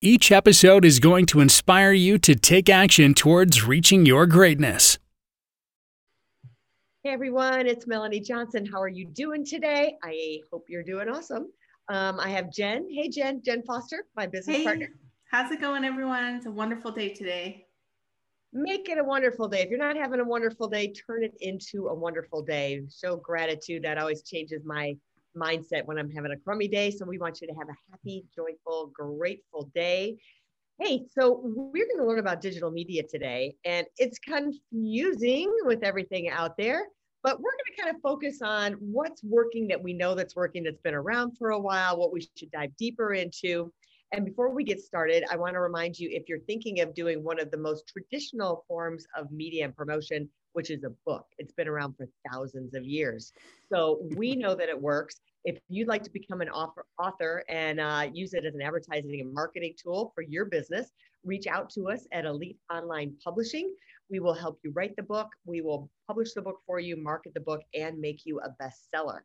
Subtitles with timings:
[0.00, 4.96] Each episode is going to inspire you to take action towards reaching your greatness.
[7.02, 8.64] Hey everyone, it's Melanie Johnson.
[8.64, 9.96] How are you doing today?
[10.04, 11.50] I hope you're doing awesome.
[11.88, 12.86] Um, I have Jen.
[12.88, 14.88] Hey Jen, Jen Foster, my business hey, partner.
[15.32, 16.36] How's it going, everyone?
[16.36, 17.66] It's a wonderful day today.
[18.52, 19.62] Make it a wonderful day.
[19.62, 22.82] If you're not having a wonderful day, turn it into a wonderful day.
[22.96, 23.82] Show gratitude.
[23.82, 24.96] That always changes my
[25.38, 26.90] mindset when I'm having a crummy day.
[26.90, 30.18] So we want you to have a happy, joyful, grateful day.
[30.80, 36.28] Hey, so we're going to learn about digital media today, and it's confusing with everything
[36.28, 36.86] out there,
[37.24, 40.62] but we're going to kind of focus on what's working that we know that's working
[40.62, 43.72] that's been around for a while, what we should dive deeper into.
[44.12, 47.22] And before we get started, I want to remind you if you're thinking of doing
[47.22, 51.26] one of the most traditional forms of media and promotion, which is a book.
[51.36, 53.32] It's been around for thousands of years.
[53.70, 55.20] So we know that it works.
[55.44, 59.32] If you'd like to become an author and uh, use it as an advertising and
[59.32, 60.90] marketing tool for your business,
[61.24, 63.74] reach out to us at Elite Online Publishing.
[64.10, 65.28] We will help you write the book.
[65.44, 69.20] We will publish the book for you, market the book, and make you a bestseller.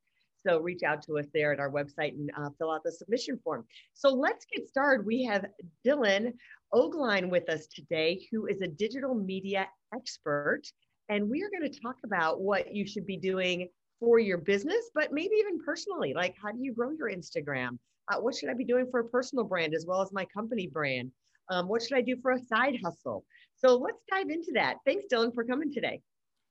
[0.45, 3.39] So reach out to us there at our website and uh, fill out the submission
[3.44, 3.66] form.
[3.94, 5.05] So let's get started.
[5.05, 5.45] We have
[5.86, 6.33] Dylan
[6.73, 10.64] Ogline with us today, who is a digital media expert
[11.09, 13.67] and we are going to talk about what you should be doing
[13.99, 16.14] for your business, but maybe even personally.
[16.14, 17.77] Like, how do you grow your Instagram?
[18.11, 20.67] Uh, what should I be doing for a personal brand as well as my company
[20.67, 21.11] brand?
[21.49, 23.25] Um, what should I do for a side hustle?
[23.55, 24.77] So let's dive into that.
[24.86, 26.02] Thanks, Dylan, for coming today.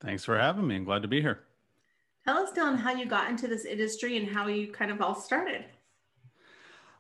[0.01, 0.77] Thanks for having me.
[0.77, 1.41] I'm glad to be here.
[2.25, 5.15] Tell us, Dylan, how you got into this industry and how you kind of all
[5.15, 5.65] started.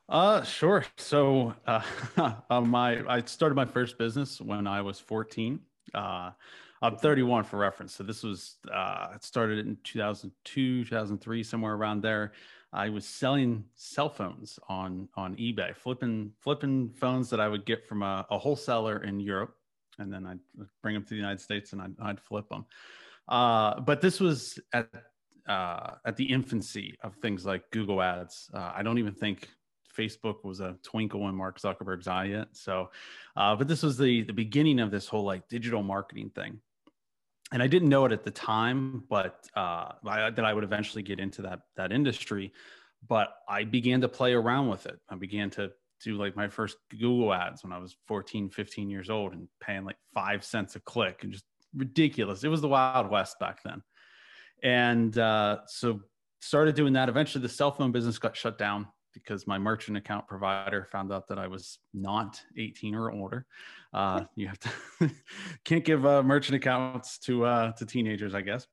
[0.08, 0.84] Uh, sure.
[0.98, 1.82] So, uh,
[2.50, 5.60] uh, my I started my first business when I was 14.
[5.94, 6.30] Uh,
[6.82, 7.94] I'm 31 for reference.
[7.94, 12.32] So this was uh, it started in 2002, 2003, somewhere around there.
[12.72, 17.86] I was selling cell phones on on eBay, flipping flipping phones that I would get
[17.86, 19.54] from a, a wholesaler in Europe,
[19.98, 20.41] and then I'd
[20.82, 22.66] bring them to the United States and I'd, I'd flip them.
[23.28, 24.88] Uh, but this was at
[25.48, 28.50] uh, at the infancy of things like Google Ads.
[28.54, 29.48] Uh, I don't even think
[29.97, 32.48] Facebook was a twinkle in Mark Zuckerberg's eye yet.
[32.53, 32.91] So,
[33.36, 36.60] uh, but this was the the beginning of this whole like digital marketing thing
[37.53, 41.03] and I didn't know it at the time, but uh, I, that I would eventually
[41.03, 42.53] get into that that industry.
[43.06, 44.98] But I began to play around with it.
[45.09, 45.70] I began to
[46.03, 49.84] do like my first Google ads when I was 14, 15 years old and paying
[49.84, 51.44] like five cents a click and just
[51.76, 52.42] ridiculous.
[52.44, 53.82] It was the Wild West back then.
[54.62, 56.00] And uh, so
[56.40, 57.08] started doing that.
[57.08, 61.28] Eventually, the cell phone business got shut down because my merchant account provider found out
[61.28, 63.46] that I was not 18 or older.
[63.92, 64.70] Uh, you have to
[65.64, 68.66] can't give uh, merchant accounts to uh, to teenagers, I guess.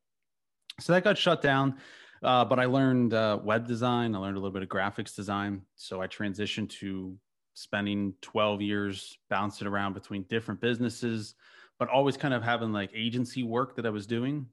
[0.80, 1.76] So that got shut down.
[2.22, 4.14] Uh, but I learned uh, web design.
[4.14, 5.62] I learned a little bit of graphics design.
[5.76, 7.18] So I transitioned to
[7.54, 11.36] spending 12 years bouncing around between different businesses,
[11.78, 14.48] but always kind of having like agency work that I was doing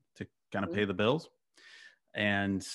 [0.50, 1.28] to kind of pay the bills.
[2.14, 2.66] And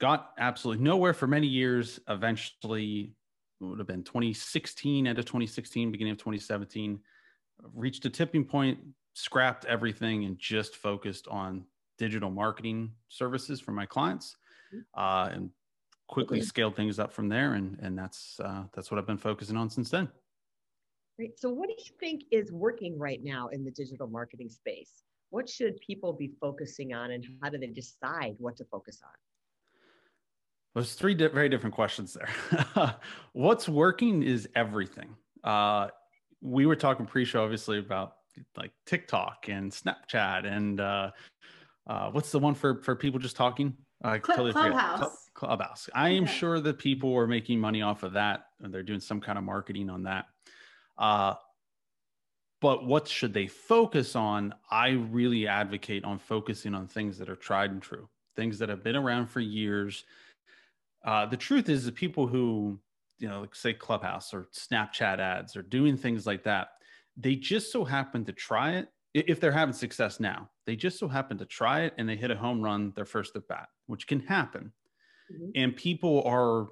[0.00, 2.00] got absolutely nowhere for many years.
[2.08, 3.14] Eventually,
[3.60, 6.98] it would have been 2016, end of 2016, beginning of 2017,
[7.74, 8.78] reached a tipping point,
[9.14, 11.64] scrapped everything, and just focused on
[11.98, 14.36] digital marketing services for my clients,
[14.74, 15.00] mm-hmm.
[15.00, 15.50] uh, and
[16.08, 17.54] quickly scaled things up from there.
[17.54, 20.08] And and that's uh, that's what I've been focusing on since then.
[21.16, 21.38] Great.
[21.38, 25.02] So, what do you think is working right now in the digital marketing space?
[25.30, 29.10] What should people be focusing on, and how do they decide what to focus on?
[30.74, 32.94] There's three di- very different questions there.
[33.32, 35.16] What's working is everything.
[35.42, 35.88] Uh,
[36.40, 38.14] we were talking pre-show, obviously, about
[38.56, 41.10] like TikTok and Snapchat and uh,
[41.88, 43.76] uh, what's the one for for people just talking?
[44.02, 45.28] Uh, totally Clubhouse.
[45.34, 45.88] Clubhouse.
[45.94, 49.20] I am sure that people are making money off of that, and they're doing some
[49.20, 50.26] kind of marketing on that.
[52.60, 54.54] But what should they focus on?
[54.70, 58.84] I really advocate on focusing on things that are tried and true, things that have
[58.84, 60.04] been around for years
[61.04, 62.78] uh, the truth is the people who
[63.18, 66.68] you know like say clubhouse or snapchat ads or doing things like that
[67.16, 71.08] they just so happen to try it if they're having success now they just so
[71.08, 74.06] happen to try it and they hit a home run their first at bat which
[74.06, 74.72] can happen
[75.32, 75.50] mm-hmm.
[75.54, 76.68] and people are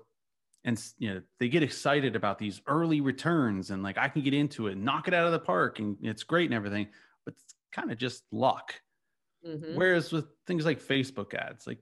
[0.65, 4.35] and you know they get excited about these early returns and like I can get
[4.35, 6.89] into it, knock it out of the park, and it's great and everything,
[7.25, 8.75] but it's kind of just luck.
[9.47, 9.77] Mm-hmm.
[9.77, 11.79] Whereas with things like Facebook ads, like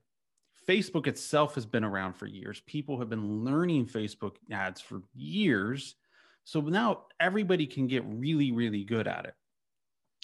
[0.68, 2.60] Facebook itself has been around for years.
[2.66, 5.94] People have been learning Facebook ads for years.
[6.44, 9.34] So now everybody can get really, really good at it.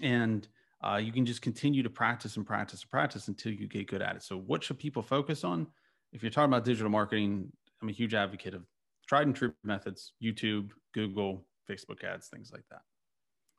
[0.02, 0.46] And
[0.82, 4.02] uh, you can just continue to practice and practice and practice until you get good
[4.02, 4.22] at it.
[4.22, 5.69] So, what should people focus on?
[6.12, 7.52] If you're talking about digital marketing,
[7.82, 8.62] I'm a huge advocate of
[9.08, 12.81] tried and true methods YouTube, Google, Facebook ads, things like that.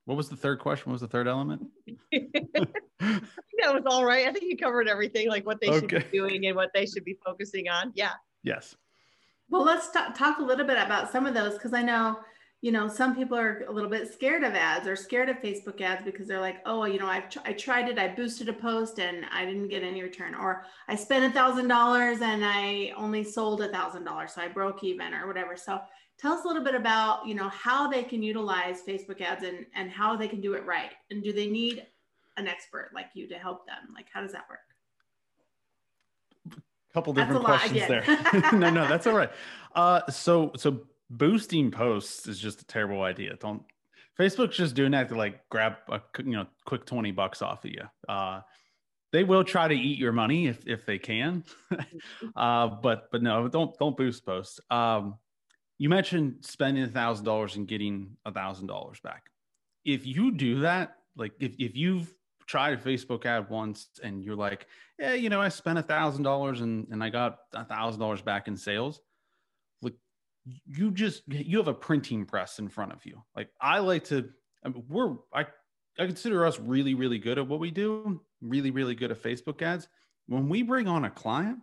[0.06, 0.90] What was the third question?
[0.90, 1.68] What was the third element?
[2.12, 3.22] that
[3.62, 4.28] was all right.
[4.28, 5.80] I think you covered everything, like what they okay.
[5.80, 7.92] should be doing and what they should be focusing on.
[7.96, 8.12] Yeah.
[8.44, 8.76] Yes.
[9.50, 12.20] Well, let's t- talk a little bit about some of those because I know,
[12.64, 15.82] you know, some people are a little bit scared of ads or scared of Facebook
[15.82, 18.54] ads because they're like, oh, you know, I've tr- I tried it, I boosted a
[18.54, 22.94] post and I didn't get any return, or I spent a thousand dollars and I
[22.96, 25.58] only sold a thousand dollars, so I broke even or whatever.
[25.58, 25.82] So
[26.18, 29.66] tell us a little bit about you know how they can utilize facebook ads and
[29.76, 30.92] and how they can do it right.
[31.12, 31.86] And do they need
[32.38, 33.94] an expert like you to help them?
[33.94, 34.60] Like how does that work?
[36.56, 38.06] A couple different questions there.
[38.54, 39.32] No no that's all right.
[39.76, 40.84] Uh so so
[41.18, 43.64] boosting posts is just a terrible idea don't
[44.20, 47.72] facebook's just doing that to like grab a you know quick 20 bucks off of
[47.72, 48.42] you uh
[49.12, 51.44] they will try to eat your money if if they can
[52.36, 55.16] uh but but no don't don't boost posts um
[55.84, 59.24] you mentioned spending a thousand dollars and getting a thousand dollars back.
[59.84, 62.14] If you do that, like if, if you've
[62.48, 64.68] tried a Facebook ad once and you're like,
[65.00, 68.22] yeah, you know, I spent a thousand dollars and and I got a thousand dollars
[68.22, 69.02] back in sales.
[70.66, 73.22] You just you have a printing press in front of you.
[73.36, 74.30] Like I like to,
[74.64, 75.46] I mean, we're I
[75.98, 78.22] I consider us really really good at what we do.
[78.42, 79.88] Really really good at Facebook ads.
[80.28, 81.60] When we bring on a client,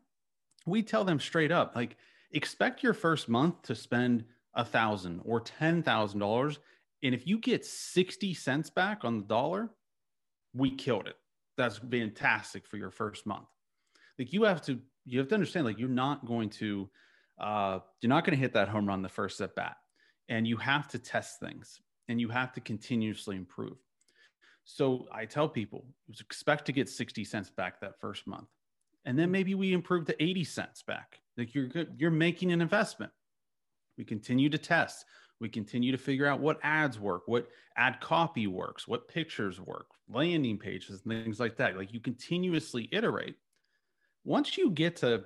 [0.67, 1.97] we tell them straight up like
[2.33, 4.25] expect your first month to spend
[4.55, 6.59] a thousand or ten thousand dollars
[7.03, 9.71] and if you get 60 cents back on the dollar
[10.55, 11.17] we killed it
[11.57, 13.47] that's fantastic for your first month
[14.19, 16.89] like you have to you have to understand like you're not going to
[17.41, 19.77] uh you're not going to hit that home run the first at bat
[20.29, 23.79] and you have to test things and you have to continuously improve
[24.65, 25.85] so i tell people
[26.21, 28.49] expect to get 60 cents back that first month
[29.05, 32.61] and then maybe we improve to 80 cents back like you're good, you're making an
[32.61, 33.11] investment.
[33.97, 35.07] We continue to test.
[35.41, 39.87] We continue to figure out what ads work, what ad copy works, what pictures work,
[40.07, 41.79] landing pages, and things like that.
[41.79, 43.37] Like you continuously iterate.
[44.25, 45.25] Once you get to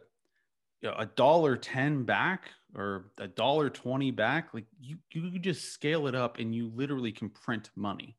[0.84, 6.14] a dollar 10 back or a dollar 20 back, like you, you just scale it
[6.14, 8.16] up and you literally can print money.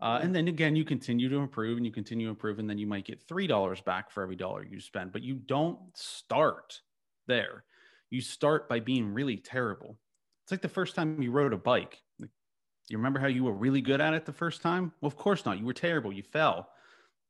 [0.00, 2.76] Uh, and then again, you continue to improve and you continue to improve, and then
[2.76, 6.80] you might get $3 back for every dollar you spend, but you don't start
[7.28, 7.64] there.
[8.10, 9.96] You start by being really terrible.
[10.44, 12.02] It's like the first time you rode a bike.
[12.18, 14.92] you remember how you were really good at it the first time?
[15.00, 15.58] Well, of course not.
[15.60, 16.12] You were terrible.
[16.12, 16.68] You fell.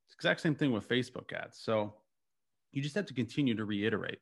[0.07, 1.59] It's exact same thing with Facebook ads.
[1.59, 1.93] So
[2.73, 4.19] you just have to continue to reiterate.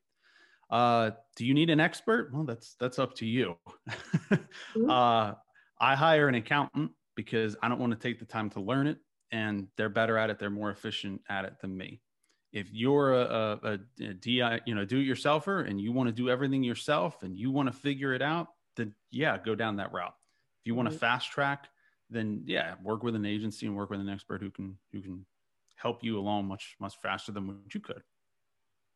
[0.71, 2.31] Uh, do you need an expert?
[2.33, 3.57] Well, that's that's up to you.
[4.31, 4.91] mm-hmm.
[4.91, 5.33] uh,
[5.81, 8.99] I hire an accountant because I don't want to take the time to learn it,
[9.33, 10.39] and they're better at it.
[10.39, 12.01] They're more efficient at it than me
[12.53, 16.13] if you're a, a, a DI, you know, do it yourselfer and you want to
[16.13, 19.93] do everything yourself and you want to figure it out, then yeah, go down that
[19.93, 20.15] route.
[20.61, 21.01] If you want to mm-hmm.
[21.01, 21.69] fast track,
[22.11, 25.25] then yeah, work with an agency and work with an expert who can who can
[25.77, 28.03] help you along much much faster than what you could.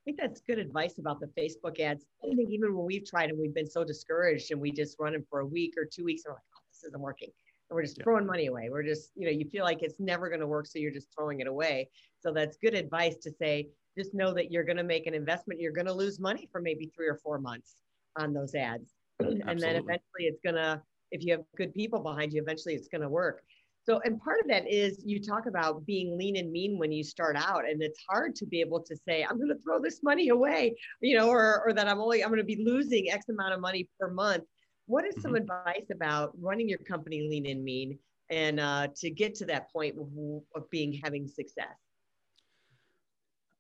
[0.05, 2.05] I think that's good advice about the Facebook ads.
[2.23, 5.15] I think even when we've tried and we've been so discouraged and we just run
[5.15, 7.31] them for a week or two weeks and we're like, oh, this isn't working
[7.71, 8.05] and we're just yeah.
[8.05, 8.69] throwing money away.
[8.71, 10.67] We're just, you know, you feel like it's never going to work.
[10.67, 11.89] So you're just throwing it away.
[12.21, 15.61] So that's good advice to say, just know that you're going to make an investment.
[15.61, 17.77] You're going to lose money for maybe three or four months
[18.19, 18.93] on those ads.
[19.21, 22.89] and then eventually it's going to, if you have good people behind you, eventually it's
[22.89, 23.43] going to work.
[23.87, 27.05] So, and part of that is you talk about being lean and mean when you
[27.05, 30.03] start out, and it's hard to be able to say, I'm going to throw this
[30.03, 33.29] money away, you know, or, or that I'm only, I'm going to be losing X
[33.29, 34.45] amount of money per month
[34.87, 35.43] what is some mm-hmm.
[35.43, 37.99] advice about running your company lean and mean
[38.31, 40.09] and uh, to get to that point of,
[40.55, 41.67] of being having success?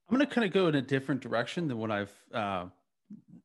[0.08, 2.66] I'm going to kind of go in a different direction than what I've uh,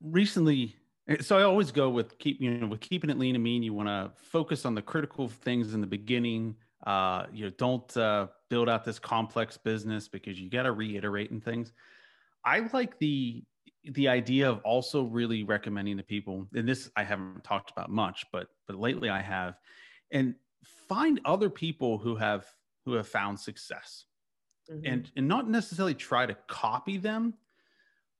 [0.02, 0.76] recently.
[1.22, 3.64] So I always go with keep you know with keeping it lean and mean.
[3.64, 6.56] You want to focus on the critical things in the beginning.
[6.86, 11.32] Uh, you know, don't uh, build out this complex business because you got to reiterate
[11.32, 11.74] and things.
[12.46, 13.44] I like the
[13.84, 18.26] the idea of also really recommending to people and this i haven't talked about much
[18.30, 19.58] but but lately i have
[20.12, 20.36] and
[20.90, 22.46] find other people who have
[22.86, 24.04] who have found success
[24.70, 24.86] mm-hmm.
[24.86, 27.34] and and not necessarily try to copy them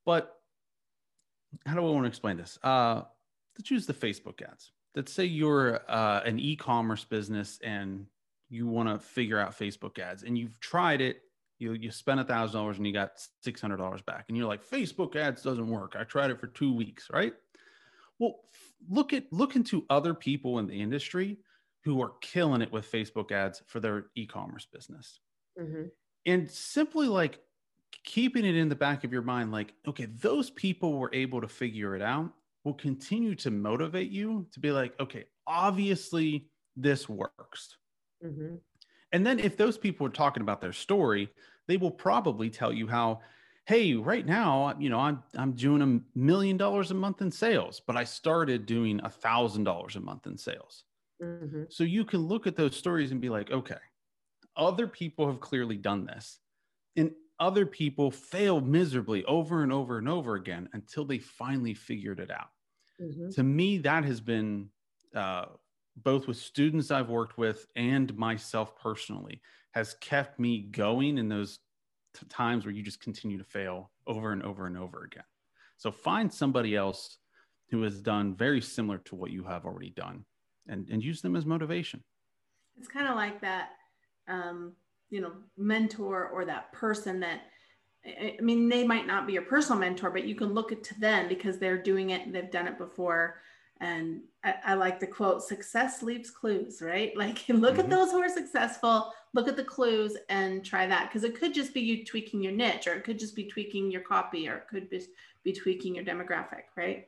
[0.06, 0.38] but
[1.66, 3.02] how do i want to explain this uh
[3.60, 4.72] let's use the Facebook ads.
[4.96, 8.06] Let's say you're uh, an e-commerce business and
[8.50, 11.22] you want to figure out Facebook ads and you've tried it.
[11.60, 14.48] You, you spent a thousand dollars and you got six hundred dollars back, and you're
[14.48, 15.96] like, Facebook ads doesn't work.
[16.00, 17.34] I tried it for two weeks, right?
[18.18, 18.38] Well,
[18.90, 21.38] look at look into other people in the industry
[21.84, 25.20] who are killing it with Facebook ads for their e-commerce business.
[25.60, 25.88] Mm-hmm.
[26.26, 27.40] And simply like
[28.04, 31.48] keeping it in the back of your mind, like, okay, those people were able to
[31.48, 32.32] figure it out
[32.64, 37.78] will continue to motivate you to be like, okay, obviously this works.
[38.24, 38.56] Mm-hmm.
[39.12, 41.30] And then if those people are talking about their story,
[41.68, 43.22] they will probably tell you how,
[43.66, 47.82] hey, right now, you know, I'm I'm doing a million dollars a month in sales,
[47.86, 50.84] but I started doing a thousand dollars a month in sales.
[51.22, 51.64] Mm-hmm.
[51.70, 53.78] So you can look at those stories and be like, okay,
[54.56, 56.40] other people have clearly done this.
[56.96, 62.20] And other people fail miserably over and over and over again until they finally figured
[62.20, 62.50] it out.
[63.02, 63.30] Mm-hmm.
[63.32, 64.70] To me, that has been
[65.16, 65.46] uh,
[66.04, 69.42] both with students I've worked with and myself personally
[69.72, 71.60] has kept me going in those
[72.14, 75.24] t- times where you just continue to fail over and over and over again.
[75.78, 77.18] So find somebody else
[77.70, 80.26] who has done very similar to what you have already done
[80.68, 82.04] and, and use them as motivation.
[82.78, 83.70] It's kind of like that,
[84.28, 84.74] um,
[85.10, 87.42] you know, mentor or that person that,
[88.06, 91.28] I mean, they might not be your personal mentor, but you can look to them
[91.28, 93.42] because they're doing it, they've done it before,
[93.80, 97.14] and I, I, like the quote success leaves clues right?
[97.18, 97.82] Like look mm-hmm.
[97.82, 101.54] at those who are successful look at the clues and try that because it could
[101.54, 104.56] just be you tweaking your niche or it could just be tweaking your copy or
[104.56, 105.02] it could be,
[105.44, 107.08] be tweaking your demographic right?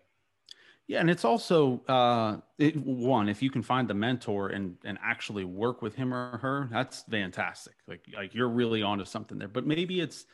[0.88, 4.98] Yeah and it's also uh, it, one if you can find the mentor and and
[5.04, 7.76] actually work with him or her that's fantastic.
[7.88, 9.48] Like like you're really onto something there.
[9.48, 10.26] But maybe it's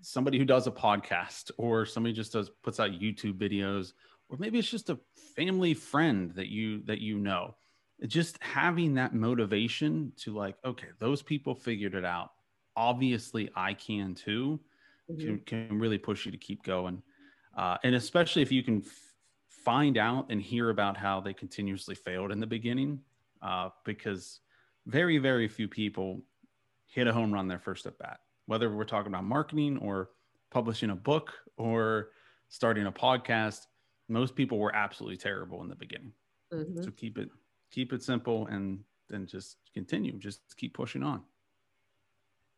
[0.00, 3.92] somebody who does a podcast or somebody just does puts out youtube videos
[4.28, 4.98] or maybe it's just a
[5.36, 7.54] family friend that you that you know.
[8.06, 12.30] Just having that motivation to like okay those people figured it out.
[12.76, 14.60] Obviously i can too
[15.10, 15.38] mm-hmm.
[15.44, 17.02] can, can really push you to keep going.
[17.56, 19.14] Uh, and especially if you can f-
[19.48, 23.00] find out and hear about how they continuously failed in the beginning
[23.42, 24.40] uh, because
[24.86, 26.22] very very few people
[26.86, 28.20] hit a home run their first at bat.
[28.46, 30.10] Whether we're talking about marketing or
[30.50, 32.10] publishing a book or
[32.48, 33.66] starting a podcast
[34.08, 36.12] most people were absolutely terrible in the beginning.
[36.52, 36.82] Mm-hmm.
[36.82, 37.28] So keep it
[37.70, 40.18] keep it simple and then just continue.
[40.18, 41.22] Just keep pushing on.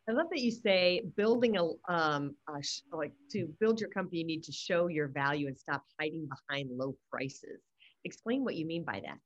[0.08, 4.18] I love that you say building a, um, a sh- like to build your company,
[4.18, 7.60] you need to show your value and stop hiding behind low prices.
[8.04, 9.18] Explain what you mean by that.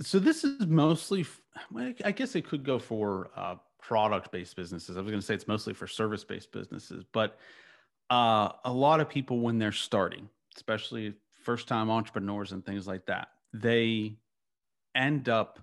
[0.00, 1.26] So this is mostly,
[2.04, 4.96] I guess it could go for uh, product-based businesses.
[4.96, 7.38] I was going to say it's mostly for service-based businesses, but
[8.10, 13.06] uh, a lot of people when they're starting, especially first time entrepreneurs and things like
[13.06, 14.16] that, they
[14.94, 15.60] end up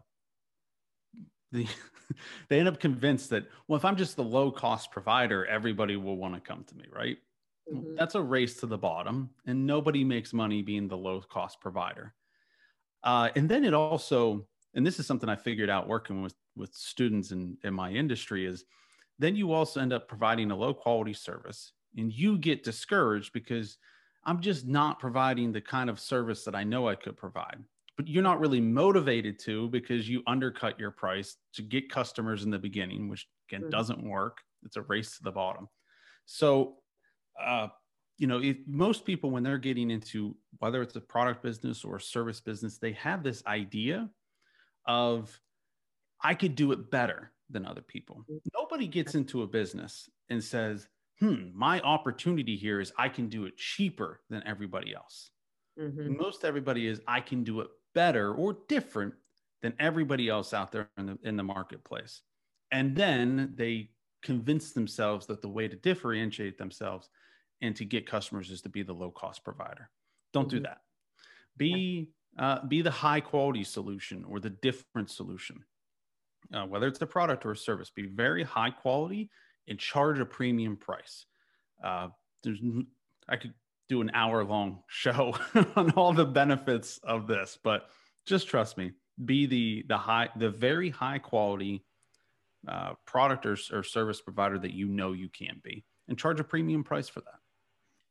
[1.52, 1.68] the
[2.50, 6.18] they end up convinced that well if i'm just the low cost provider everybody will
[6.18, 7.18] want to come to me right
[7.72, 7.96] mm-hmm.
[7.96, 12.14] that's a race to the bottom and nobody makes money being the low cost provider
[13.04, 16.74] uh, and then it also and this is something i figured out working with with
[16.74, 18.66] students in in my industry is
[19.18, 23.78] then you also end up providing a low quality service and you get discouraged because
[24.26, 27.64] I'm just not providing the kind of service that I know I could provide.
[27.98, 32.50] But you're not really motivated to because you undercut your price to get customers in
[32.50, 33.70] the beginning, which again mm-hmm.
[33.70, 34.40] doesn't work.
[34.64, 35.70] It's a race to the bottom.
[36.26, 36.78] So,
[37.42, 37.68] uh,
[38.18, 41.98] you know, if most people, when they're getting into whether it's a product business or
[41.98, 44.10] a service business, they have this idea
[44.86, 45.40] of,
[46.22, 48.26] I could do it better than other people.
[48.30, 48.38] Mm-hmm.
[48.54, 50.88] Nobody gets into a business and says,
[51.20, 55.30] hmm, my opportunity here is I can do it cheaper than everybody else.
[55.80, 56.18] Mm-hmm.
[56.18, 59.14] Most everybody is I can do it better or different
[59.62, 62.22] than everybody else out there in the, in the marketplace.
[62.72, 63.90] And then they
[64.24, 67.10] convince themselves that the way to differentiate themselves
[67.62, 69.90] and to get customers is to be the low cost provider.
[70.34, 70.58] Don't mm-hmm.
[70.58, 70.80] do that.
[71.58, 75.64] Be uh, be the high quality solution or the different solution.
[76.54, 79.30] Uh, whether it's a product or a service, be very high quality
[79.68, 81.26] and charge a premium price.
[81.84, 82.10] Uh,
[82.44, 82.60] there's,
[83.28, 83.54] I could
[83.90, 85.36] do an hour long show
[85.76, 87.90] on all the benefits of this, but
[88.26, 88.92] just trust me.
[89.24, 91.86] Be the the high, the very high quality
[92.68, 96.44] uh, product or, or service provider that you know you can be, and charge a
[96.44, 97.40] premium price for that.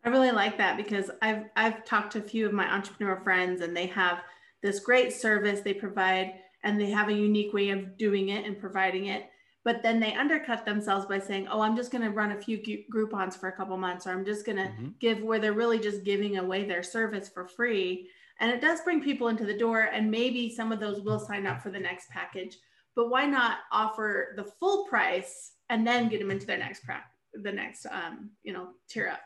[0.03, 3.61] I really like that because I've I've talked to a few of my entrepreneur friends,
[3.61, 4.23] and they have
[4.63, 8.59] this great service they provide, and they have a unique way of doing it and
[8.59, 9.29] providing it
[9.65, 12.59] but then they undercut themselves by saying, "Oh, I'm just going to run a few
[12.93, 14.89] Groupons for a couple months, or I'm just going to mm-hmm.
[15.01, 18.09] give," where they're really just giving away their service for free.
[18.41, 21.47] And it does bring people into the door, and maybe some of those will sign
[21.47, 22.59] up for the next package.
[22.95, 27.05] But why not offer the full price and then get them into their next pra-
[27.33, 29.21] the next um, you know tier up?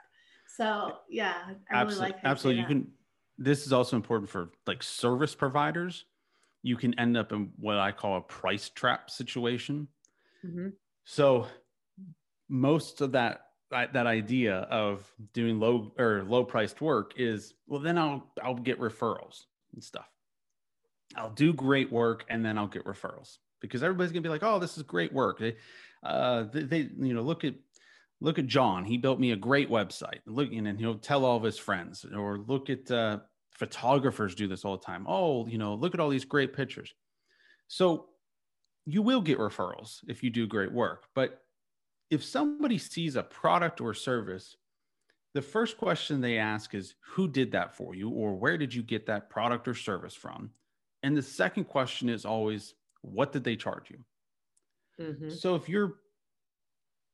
[0.57, 1.35] So yeah,
[1.71, 2.63] I absolutely, really like absolutely.
[2.63, 2.93] You can.
[3.39, 6.05] This is also important for like service providers.
[6.63, 9.89] You can end up in what I call a price trap situation
[10.45, 10.69] Mm-hmm.
[11.05, 11.47] So
[12.49, 17.99] most of that that idea of doing low or low priced work is well then
[17.99, 19.43] I'll I'll get referrals
[19.75, 20.09] and stuff.
[21.17, 24.59] I'll do great work and then I'll get referrals because everybody's gonna be like, oh,
[24.59, 25.39] this is great work.
[25.39, 25.57] They,
[26.03, 27.55] uh, they, they you know look at
[28.21, 28.85] look at John.
[28.85, 30.21] He built me a great website.
[30.27, 32.05] Look, and he'll tell all of his friends.
[32.05, 33.19] Or look at uh,
[33.53, 35.07] photographers do this all the time.
[35.09, 36.93] Oh, you know, look at all these great pictures.
[37.69, 38.07] So
[38.89, 41.09] you will get referrals if you do great work.
[41.15, 41.43] But
[42.11, 44.57] if somebody sees a product or service,
[45.35, 48.83] the first question they ask is who did that for you or where did you
[48.83, 50.51] get that product or service from?
[51.03, 53.99] And the second question is always what did they charge you?
[54.99, 55.31] Mm-hmm.
[55.31, 55.97] So if you're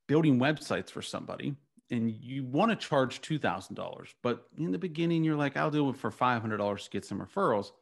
[0.06, 1.56] building websites for somebody
[1.90, 5.96] and you want to charge $2,000, but in the beginning you're like, I'll do it
[5.96, 7.72] for $500 to get some referrals.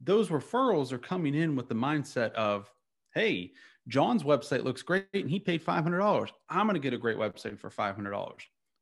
[0.00, 2.70] Those referrals are coming in with the mindset of,
[3.14, 3.52] hey,
[3.88, 6.28] John's website looks great and he paid $500.
[6.48, 8.12] I'm going to get a great website for $500.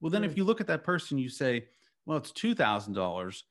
[0.01, 1.67] Well, then if you look at that person, you say,
[2.07, 3.43] well, it's $2,000.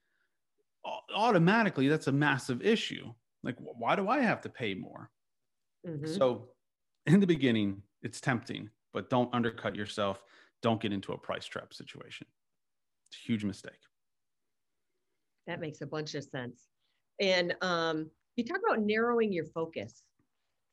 [1.15, 3.13] Automatically, that's a massive issue.
[3.43, 5.09] Like, why do I have to pay more?
[5.87, 6.13] Mm-hmm.
[6.13, 6.49] So,
[7.05, 10.23] in the beginning, it's tempting, but don't undercut yourself.
[10.61, 12.27] Don't get into a price trap situation.
[13.07, 13.71] It's a huge mistake.
[15.47, 16.67] That makes a bunch of sense.
[17.19, 20.03] And um, you talk about narrowing your focus.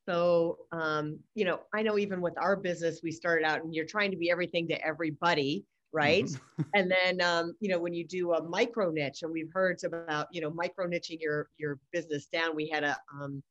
[0.08, 3.84] So, um, you know, I know even with our business, we started out and you're
[3.84, 6.24] trying to be everything to everybody, right?
[6.24, 6.62] Mm-hmm.
[6.74, 10.28] and then, um, you know, when you do a micro niche, and we've heard about,
[10.30, 12.54] you know, micro niching your your business down.
[12.54, 13.42] We had a um,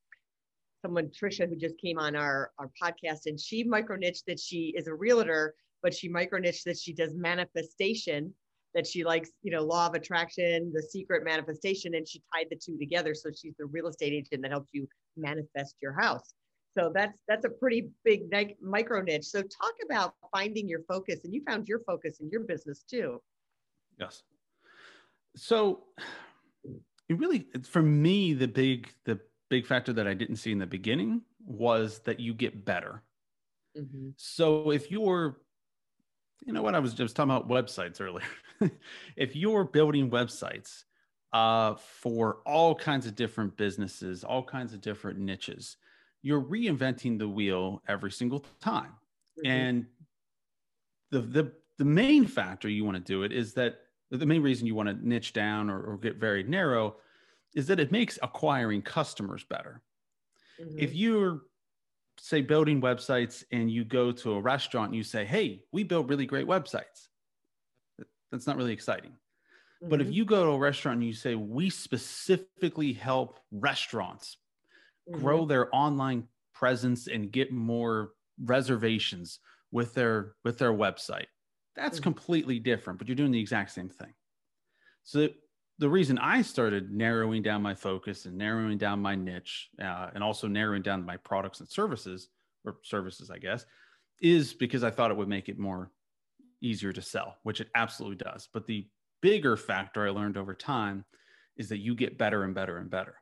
[0.81, 4.73] someone, Trisha, who just came on our our podcast, and she micro niche that she
[4.77, 8.33] is a realtor, but she micro niche that she does manifestation
[8.75, 12.57] that she likes, you know, law of attraction, the secret manifestation, and she tied the
[12.57, 13.13] two together.
[13.13, 16.33] So she's the real estate agent that helps you manifest your house.
[16.77, 18.23] So that's that's a pretty big
[18.61, 19.25] micro niche.
[19.25, 23.21] So talk about finding your focus, and you found your focus in your business too.
[23.99, 24.23] Yes.
[25.35, 25.83] So
[27.07, 30.65] it really, for me, the big the big factor that I didn't see in the
[30.65, 33.03] beginning was that you get better.
[33.77, 34.09] Mm-hmm.
[34.17, 35.37] So if you're,
[36.45, 38.25] you know what I was just talking about websites earlier.
[39.15, 40.83] if you're building websites
[41.31, 45.77] uh, for all kinds of different businesses, all kinds of different niches,
[46.25, 48.93] you're reinventing the wheel every single time.
[49.37, 49.47] Mm-hmm.
[49.47, 49.85] And
[51.11, 53.75] the, the, the main factor you want to do it is that
[54.09, 56.95] the main reason you want to niche down or, or get very narrow
[57.53, 59.83] is that it makes acquiring customers better.
[60.59, 60.79] Mm-hmm.
[60.79, 61.41] If you're
[62.19, 66.09] say building websites and you go to a restaurant and you say, Hey, we build
[66.09, 67.09] really great websites.
[68.31, 69.11] That's not really exciting.
[69.11, 69.89] Mm-hmm.
[69.89, 70.13] But if mm-hmm.
[70.15, 74.37] you go to a restaurant and you say, we specifically help restaurants
[75.09, 75.21] mm-hmm.
[75.21, 78.11] grow their online presence and get more
[78.43, 79.39] reservations
[79.71, 81.25] with their with their website
[81.75, 82.03] that's mm-hmm.
[82.03, 84.13] completely different but you're doing the exact same thing
[85.03, 85.27] so
[85.79, 90.23] the reason i started narrowing down my focus and narrowing down my niche uh, and
[90.23, 92.29] also narrowing down my products and services
[92.65, 93.65] or services i guess
[94.21, 95.91] is because i thought it would make it more
[96.61, 98.87] easier to sell which it absolutely does but the
[99.21, 101.03] bigger factor i learned over time
[101.57, 103.15] is that you get better and better and better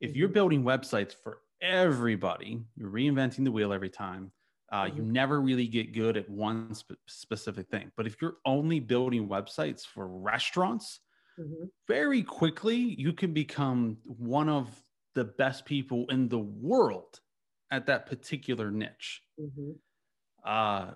[0.00, 0.34] if you're mm-hmm.
[0.34, 4.32] building websites for everybody, you're reinventing the wheel every time.
[4.70, 4.98] Uh, mm-hmm.
[4.98, 7.90] You never really get good at one sp- specific thing.
[7.96, 11.00] But if you're only building websites for restaurants,
[11.38, 11.64] mm-hmm.
[11.86, 14.68] very quickly you can become one of
[15.14, 17.20] the best people in the world
[17.70, 19.22] at that particular niche.
[19.40, 19.72] Mm-hmm.
[20.44, 20.92] Uh,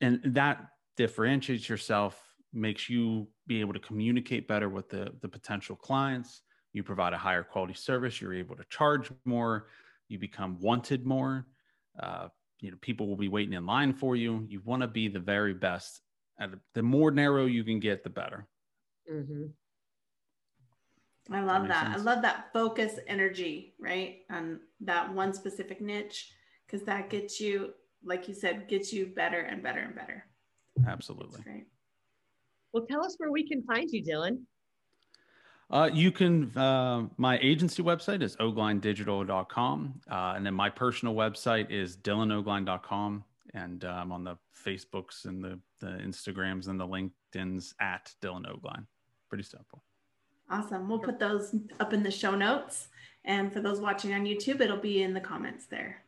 [0.00, 2.20] and that differentiates yourself,
[2.52, 6.42] makes you be able to communicate better with the, the potential clients
[6.74, 9.68] you provide a higher quality service you're able to charge more
[10.08, 11.46] you become wanted more
[12.02, 12.28] uh,
[12.64, 14.46] you know people will be waiting in line for you.
[14.48, 16.00] You want to be the very best.
[16.38, 18.48] And the more narrow you can get the better.
[19.12, 19.44] Mm-hmm.
[21.30, 21.98] i love that, that.
[21.98, 26.32] i love that focus energy right on that one specific niche
[26.64, 30.24] because that gets you like you said gets you better and better and better.
[30.88, 31.42] Absolutely.
[31.46, 31.66] Right.
[32.72, 34.38] well tell us where we can find you dylan
[35.74, 40.00] Uh, you can, uh, my agency website is oglinedigital.com.
[40.08, 43.24] Uh, and then my personal website is dylanogline.com.
[43.54, 48.46] And uh, I'm on the Facebooks and the, the Instagrams and the LinkedIn's at Dylan
[48.46, 48.86] Ogline.
[49.28, 49.82] Pretty simple.
[50.48, 50.88] Awesome.
[50.88, 52.86] We'll put those up in the show notes.
[53.24, 56.04] And for those watching on YouTube, it'll be in the comments there.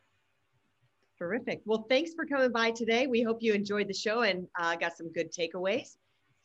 [1.19, 1.63] Terrific.
[1.65, 3.09] Well, thanks for coming by today.
[3.09, 5.97] We hope you enjoyed the show and uh, got some good takeaways.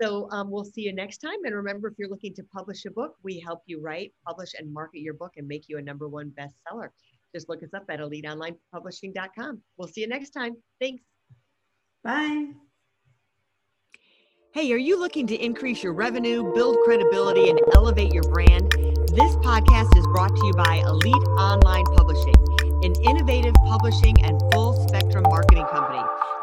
[0.02, 1.38] So um, we'll see you next time.
[1.44, 4.74] And remember, if you're looking to publish a book, we help you write, publish, and
[4.74, 6.90] market your book and make you a number one bestseller.
[7.36, 9.62] Just look us up at eliteonlinepublishing.com.
[9.78, 10.56] We'll see you next time.
[10.80, 11.04] Thanks.
[12.04, 12.48] Bye.
[14.54, 18.72] Hey, are you looking to increase your revenue, build credibility, and elevate your brand?
[18.72, 22.36] This podcast is brought to you by Elite Online Publishing,
[22.84, 26.02] an innovative publishing and full spectrum marketing company.